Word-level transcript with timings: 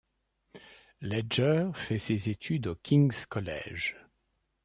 Ledger 1.01 1.69
fait 1.75 1.99
ses 1.99 2.29
études 2.31 2.65
au 2.65 2.75
King's 2.75 3.27
College. 3.27 3.97